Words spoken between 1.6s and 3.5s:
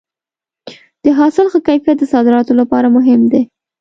کیفیت د صادراتو لپاره مهم دی.